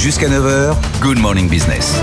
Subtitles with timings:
[0.00, 1.94] Jusqu'à 9h, Good Morning Business.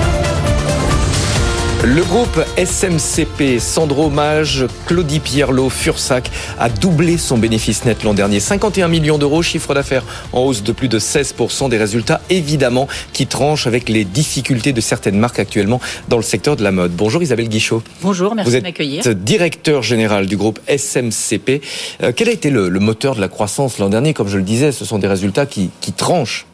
[1.83, 8.39] Le groupe SMCP, Sandro Mage, Claudie Pierlot, Fursac a doublé son bénéfice net l'an dernier.
[8.39, 11.69] 51 millions d'euros, chiffre d'affaires en hausse de plus de 16%.
[11.69, 16.55] Des résultats évidemment qui tranchent avec les difficultés de certaines marques actuellement dans le secteur
[16.55, 16.91] de la mode.
[16.91, 17.81] Bonjour Isabelle Guichot.
[18.03, 19.07] Bonjour, merci Vous de m'accueillir.
[19.07, 21.61] êtes directeur général du groupe SMCP.
[22.03, 24.43] Euh, quel a été le, le moteur de la croissance l'an dernier Comme je le
[24.43, 26.45] disais, ce sont des résultats qui, qui tranchent.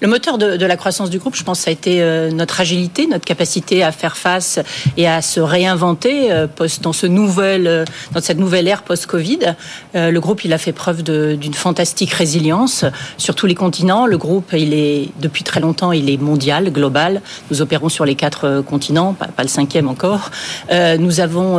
[0.00, 3.06] Le moteur de, la croissance du groupe, je pense, ça a été euh, notre agilité,
[3.06, 4.60] notre capacité à faire face
[4.96, 6.46] et à se réinventer euh,
[6.82, 9.54] dans, ce nouvel, euh, dans cette nouvelle ère post-Covid.
[9.94, 12.84] Le groupe, il a fait preuve d'une fantastique résilience
[13.16, 14.06] sur tous les continents.
[14.06, 17.22] Le groupe, il est depuis très longtemps, il est mondial, global.
[17.50, 20.30] Nous opérons sur les quatre continents, pas, pas le cinquième encore.
[20.70, 21.58] Nous avons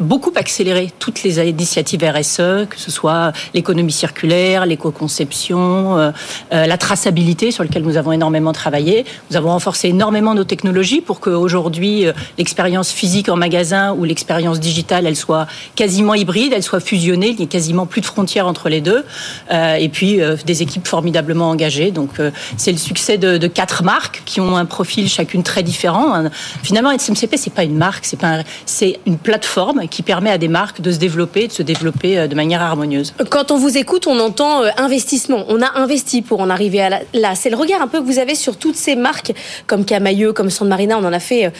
[0.00, 6.10] beaucoup accéléré toutes les initiatives RSE, que ce soit l'économie circulaire, l'éco-conception, euh,
[6.52, 9.04] euh, la traçabilité sur lequel nous avons énormément travaillé.
[9.30, 14.60] Nous avons renforcé énormément nos technologies pour qu'aujourd'hui euh, l'expérience physique en magasin ou l'expérience
[14.60, 18.46] digitale, elle soit quasiment hybride, elle soit fusionnée, il n'y ait quasiment plus de frontières
[18.46, 19.04] entre les deux.
[19.50, 21.90] Euh, et puis euh, des équipes formidablement engagées.
[21.90, 22.10] Donc
[22.56, 26.24] c'est le succès de, de, quatre marques qui ont un profil chacune très différent.
[26.62, 30.48] Finalement, SMCP c'est pas une marque, c'est pas c'est une plateforme qui permet à des
[30.48, 33.14] marques de se développer, de se développer de manière harmonieuse.
[33.30, 35.44] Quand on vous écoute, on entend euh, investissement.
[35.48, 37.34] On a investi pour en arriver à là.
[37.34, 39.32] C'est le regard un peu que vous avez sur toutes ces marques
[39.66, 40.98] comme Camailleux, comme San Marina.
[40.98, 41.50] On en a fait euh,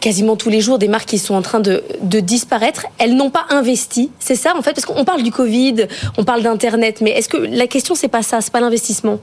[0.00, 2.86] quasiment tous les jours des marques qui sont en train de, de disparaître.
[2.98, 4.10] Elles n'ont pas investi.
[4.18, 7.36] C'est ça en fait, parce qu'on parle du Covid, on parle d'internet, mais est-ce que
[7.36, 9.18] la question c'est pas ça, c'est pas l'investissement?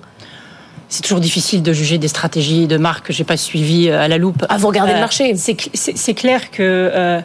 [0.87, 4.19] c'est toujours difficile de juger des stratégies de marques que j'ai pas suivies à la
[4.19, 4.45] loupe.
[4.49, 5.33] Ah, vous regardez euh, le marché.
[5.35, 7.21] C'est clair que euh,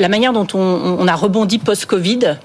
[0.00, 2.38] la manière dont on, a rebondi post-Covid,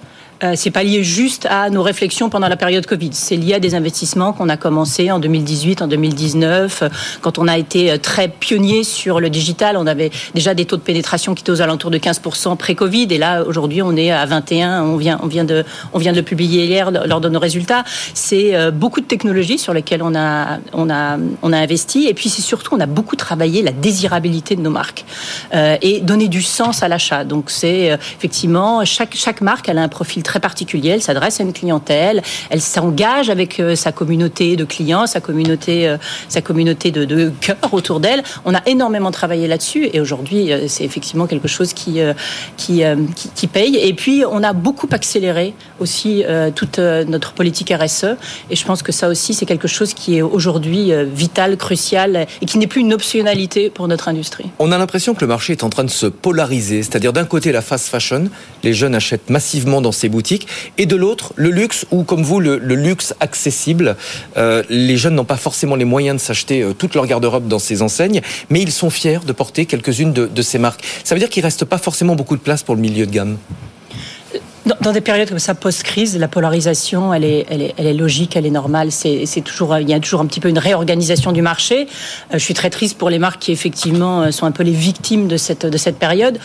[0.44, 3.12] euh, c'est pas lié juste à nos réflexions pendant la période Covid.
[3.14, 6.84] C'est lié à des investissements qu'on a commencé en 2018, en 2019,
[7.22, 9.78] quand on a été très pionnier sur le digital.
[9.78, 13.18] On avait déjà des taux de pénétration qui étaient aux alentours de 15% pré-Covid, et
[13.18, 14.84] là aujourd'hui on est à 21.
[14.84, 17.84] On vient, on vient de, on vient de le publier hier lors de nos résultats.
[18.14, 22.14] C'est euh, beaucoup de technologies sur lesquelles on a, on a, on a investi, et
[22.14, 25.06] puis c'est surtout on a beaucoup travaillé la désirabilité de nos marques
[25.54, 27.24] euh, et donner du sens à l'achat.
[27.24, 31.40] Donc c'est euh, effectivement chaque chaque marque elle a un profil très particulier, elle s'adresse
[31.40, 35.98] à une clientèle, elle s'engage avec euh, sa communauté de clients, sa communauté, euh,
[36.28, 38.24] sa communauté de, de cœur autour d'elle.
[38.44, 42.00] On a énormément travaillé là-dessus et aujourd'hui, euh, c'est effectivement quelque chose qui,
[42.58, 42.84] qui,
[43.36, 43.78] qui, paye.
[43.78, 46.24] Et puis, on a beaucoup accéléré aussi
[46.56, 48.16] toute notre politique RSE
[48.50, 52.46] et je pense que ça aussi, c'est quelque chose qui est aujourd'hui vital, crucial et
[52.46, 54.46] qui n'est plus une optionnalité pour notre industrie.
[54.58, 57.52] On a l'impression que le marché est en train de se polariser, c'est-à-dire d'un côté
[57.52, 58.30] la fast fashion,
[58.64, 62.40] les jeunes achètent massivement dans ces boutiques, et de l'autre le luxe ou comme vous
[62.40, 63.96] le, luxe accessible.
[64.38, 67.60] Euh, les jeunes n'ont pas forcément les moyens de s'acheter euh, toute leur garde-robe dans
[67.60, 70.84] ces enseignes, mais ils sont fiers de porter quelques-unes de, ces marques.
[71.04, 73.38] Ça veut dire qu'il reste pas forcément beaucoup de place pour le milieu de gamme.
[74.82, 78.92] Dans, des périodes comme ça, post-crise, la polarisation, elle est, logique, elle est normale.
[78.92, 81.88] C'est toujours, il y a toujours un petit peu une réorganisation du marché.
[82.34, 85.28] Euh, je suis très triste pour les marques qui effectivement sont un peu les victimes
[85.28, 86.40] de cette, de cette période,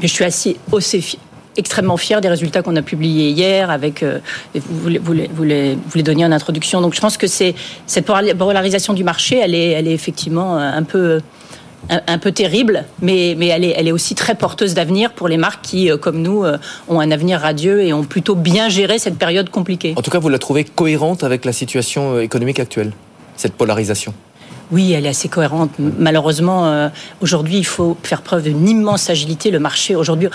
[0.00, 1.18] mais je suis assez aussi
[1.56, 4.18] extrêmement fier des résultats qu'on a publiés hier avec euh,
[4.54, 7.26] vous, les, vous, les, vous, les, vous les donniez en introduction donc je pense que
[7.26, 7.54] c'est
[7.86, 11.20] cette polarisation du marché elle est elle est effectivement un peu
[11.88, 15.36] un, peu terrible, mais, mais elle, est, elle est aussi très porteuse d'avenir pour les
[15.36, 16.56] marques qui, euh, comme nous, euh,
[16.88, 19.94] ont un avenir radieux et ont plutôt bien géré cette période compliquée.
[19.96, 22.92] En tout cas, vous la trouvez cohérente avec la situation économique actuelle,
[23.36, 24.14] cette polarisation?
[24.70, 25.70] Oui, elle est assez cohérente.
[25.78, 26.88] Malheureusement, euh,
[27.20, 29.50] aujourd'hui, il faut faire preuve d'une immense agilité.
[29.50, 30.28] Le marché, aujourd'hui,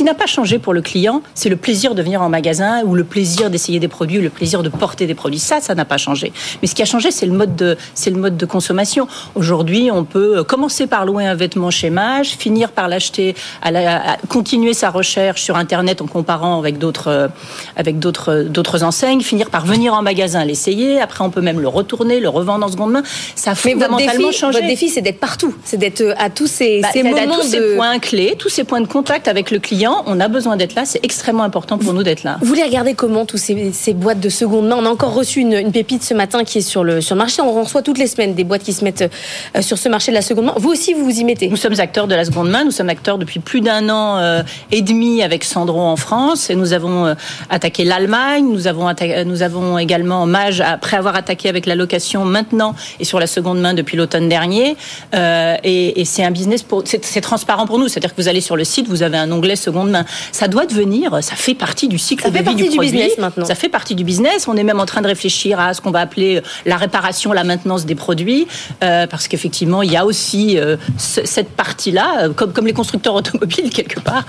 [0.00, 2.94] qui n'a pas changé pour le client, c'est le plaisir de venir en magasin ou
[2.94, 5.38] le plaisir d'essayer des produits, ou le plaisir de porter des produits.
[5.38, 6.32] Ça, ça n'a pas changé.
[6.62, 9.06] Mais ce qui a changé, c'est le mode de, c'est le mode de consommation.
[9.34, 14.12] Aujourd'hui, on peut commencer par louer un vêtement chez Mage, finir par l'acheter, à, la,
[14.12, 17.28] à continuer sa recherche sur Internet en comparant avec d'autres,
[17.76, 20.98] avec d'autres, d'autres enseignes, finir par venir en magasin l'essayer.
[20.98, 23.02] Après, on peut même le retourner, le revendre en seconde main.
[23.34, 24.60] Ça a fondamentalement défi, changé.
[24.60, 25.54] Votre défi, c'est d'être partout.
[25.62, 27.58] C'est d'être à tous ces, bah, ces moments à tous de...
[27.58, 30.56] ces points clés, tous ces points de contact avec le client clients, on a besoin
[30.56, 30.84] d'être là.
[30.84, 32.38] C'est extrêmement important pour nous d'être là.
[32.42, 34.76] Vous les regardez comment, tous ces, ces, boîtes de seconde main?
[34.78, 37.18] On a encore reçu une, une, pépite ce matin qui est sur le, sur le
[37.18, 37.42] marché.
[37.42, 39.10] On reçoit toutes les semaines des boîtes qui se mettent
[39.56, 40.54] euh, sur ce marché de la seconde main.
[40.56, 41.48] Vous aussi, vous vous y mettez?
[41.48, 42.64] Nous sommes acteurs de la seconde main.
[42.64, 46.50] Nous sommes acteurs depuis plus d'un an euh, et demi avec Sandro en France.
[46.50, 47.14] Et nous avons euh,
[47.48, 48.46] attaqué l'Allemagne.
[48.50, 48.88] Nous avons,
[49.26, 53.60] nous avons également Mage, après avoir attaqué avec la location maintenant et sur la seconde
[53.60, 54.76] main depuis l'automne dernier.
[55.14, 57.88] Euh, et, et c'est un business, c'est transparent pour nous.
[57.88, 60.04] C'est-à-dire que vous allez sur le site, vous avez un onglet seconde seconde main.
[60.32, 62.76] Ça doit devenir, ça fait partie du cycle ça de fait vie partie du, du
[62.76, 62.92] produit.
[62.92, 63.44] business maintenant.
[63.44, 64.48] Ça fait partie du business.
[64.48, 67.44] On est même en train de réfléchir à ce qu'on va appeler la réparation, la
[67.44, 68.46] maintenance des produits,
[68.82, 72.72] euh, parce qu'effectivement, il y a aussi euh, ce, cette partie-là, euh, comme, comme les
[72.72, 74.24] constructeurs automobiles quelque part.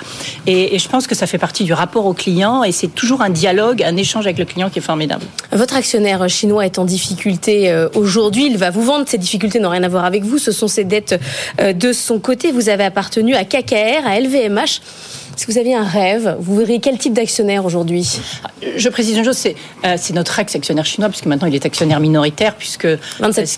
[0.48, 3.22] Et, et, je pense que ça fait partie du rapport au client, et c'est toujours
[3.22, 5.24] un dialogue, un échange avec le client qui est formidable.
[5.52, 8.48] Votre actionnaire chinois est en difficulté euh, aujourd'hui.
[8.48, 9.06] Il va vous vendre.
[9.08, 10.38] Ces difficultés n'ont rien à voir avec vous.
[10.38, 11.20] Ce sont ses dettes
[11.60, 12.52] euh, de son côté.
[12.52, 14.82] Vous avez appartenu à KKR, à LVMH.
[15.42, 18.20] Si vous aviez un rêve, vous verriez quel type d'actionnaire aujourd'hui
[18.78, 22.54] Je précise une chose, c'est euh, notre ex-actionnaire chinois, puisque maintenant il est actionnaire minoritaire,
[22.54, 22.88] puisque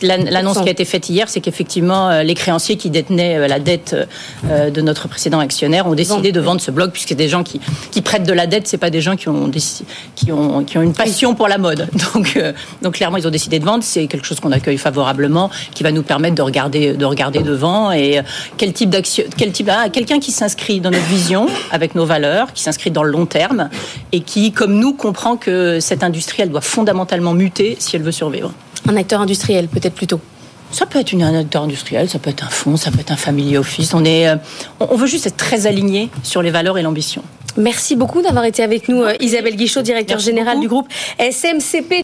[0.02, 3.60] l'annonce qui a été faite hier, c'est qu'effectivement euh, les créanciers qui détenaient euh, la
[3.60, 3.98] dette
[4.50, 7.60] euh, de notre précédent actionnaire ont décidé de vendre ce bloc, puisque des gens qui,
[7.92, 9.60] qui prêtent de la dette, c'est pas des gens qui ont, des,
[10.16, 11.90] qui ont, qui ont une passion pour la mode.
[12.14, 13.84] Donc, euh, donc clairement, ils ont décidé de vendre.
[13.84, 17.92] C'est quelque chose qu'on accueille favorablement, qui va nous permettre de regarder, de regarder devant.
[17.92, 18.22] Et euh,
[18.58, 22.54] quel type d'action, quel type, ah, quelqu'un qui s'inscrit dans notre vision avec nos valeurs,
[22.54, 23.70] qui s'inscrit dans le long terme
[24.14, 28.12] et qui, comme nous, comprend que cette industrie, elle doit fondamentalement muter si elle veut
[28.14, 28.54] survivre.
[28.88, 30.22] Un acteur industriel, peut-être plutôt
[30.72, 33.12] ça peut être une, un acteur industriel, ça peut être un fonds, ça peut être
[33.12, 33.94] un family office.
[33.94, 34.28] On, est,
[34.80, 37.22] on veut juste être très aligné sur les valeurs et l'ambition.
[37.58, 40.88] Merci beaucoup d'avoir été avec nous, Isabelle Guichot, directeur général du groupe
[41.20, 42.02] SMCP.